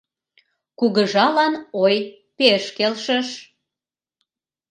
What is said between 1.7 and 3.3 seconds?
ой пеш келшыш